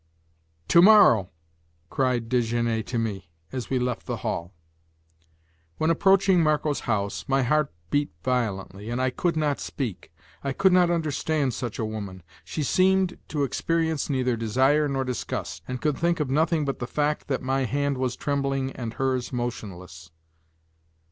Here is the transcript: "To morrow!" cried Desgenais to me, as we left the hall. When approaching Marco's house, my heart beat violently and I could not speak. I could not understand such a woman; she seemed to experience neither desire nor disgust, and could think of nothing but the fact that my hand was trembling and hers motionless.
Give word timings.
"To 0.69 0.81
morrow!" 0.81 1.29
cried 1.91 2.27
Desgenais 2.27 2.81
to 2.85 2.97
me, 2.97 3.29
as 3.51 3.69
we 3.69 3.77
left 3.77 4.07
the 4.07 4.17
hall. 4.25 4.51
When 5.77 5.91
approaching 5.91 6.41
Marco's 6.41 6.79
house, 6.89 7.23
my 7.27 7.43
heart 7.43 7.71
beat 7.91 8.09
violently 8.23 8.89
and 8.89 8.99
I 8.99 9.11
could 9.11 9.37
not 9.37 9.59
speak. 9.59 10.11
I 10.43 10.53
could 10.53 10.73
not 10.73 10.89
understand 10.89 11.53
such 11.53 11.77
a 11.77 11.85
woman; 11.85 12.23
she 12.43 12.63
seemed 12.63 13.19
to 13.27 13.43
experience 13.43 14.09
neither 14.09 14.35
desire 14.35 14.87
nor 14.87 15.03
disgust, 15.03 15.61
and 15.67 15.79
could 15.79 15.99
think 15.99 16.19
of 16.19 16.31
nothing 16.31 16.65
but 16.65 16.79
the 16.79 16.87
fact 16.87 17.27
that 17.27 17.43
my 17.43 17.65
hand 17.65 17.99
was 17.99 18.15
trembling 18.15 18.71
and 18.71 18.95
hers 18.95 19.31
motionless. 19.31 20.09